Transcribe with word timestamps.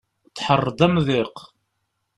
Tḥerr-d 0.37 0.79
amḍiq. 0.85 1.35